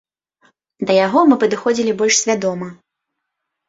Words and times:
Да 0.87 0.91
яго 1.05 1.19
мы 1.29 1.39
падыходзілі 1.45 1.97
больш 2.03 2.15
свядома. 2.25 2.67